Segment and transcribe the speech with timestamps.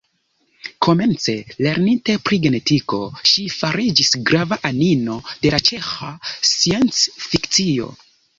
[0.85, 1.33] Komence
[1.65, 3.01] lerninte pri genetiko,
[3.33, 6.11] ŝi fariĝis grava anino de la ĉeĥa
[6.55, 7.93] sciencfikcio.